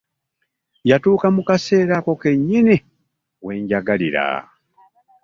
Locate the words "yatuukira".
0.89-1.27